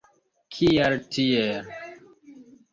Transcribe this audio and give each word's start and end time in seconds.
Kial 0.55 0.97
tiel? 1.17 1.71